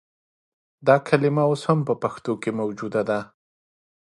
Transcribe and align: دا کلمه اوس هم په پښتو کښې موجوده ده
دا 0.87 0.95
کلمه 1.07 1.43
اوس 1.49 1.61
هم 1.69 1.79
په 1.87 1.93
پښتو 2.03 2.31
کښې 2.41 2.51
موجوده 2.59 3.01
ده 3.09 3.19